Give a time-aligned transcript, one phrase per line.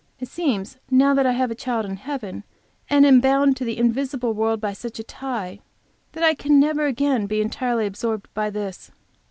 [0.19, 2.43] It seems now that I have a child in heaven,
[2.89, 5.59] and am bound to the invisible world by such a tie
[6.13, 8.89] that I can never again be entirely absorbed by this.